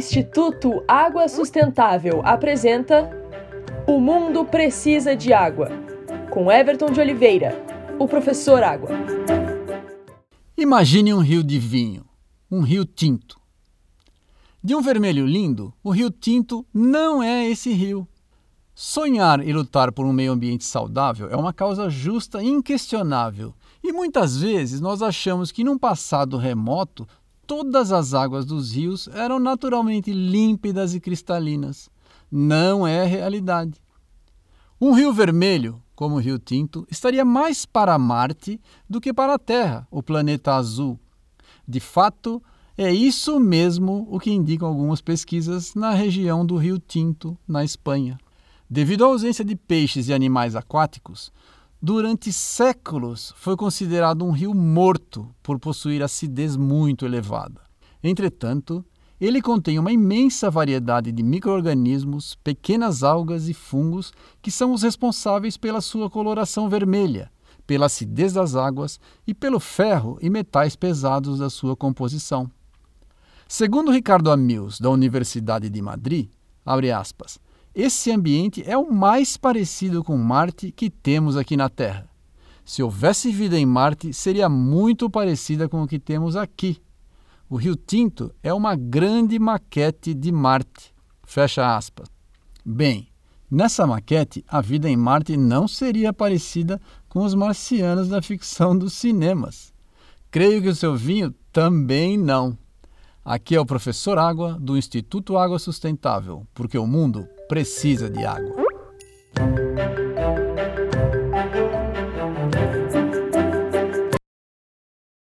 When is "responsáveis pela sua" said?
64.82-66.08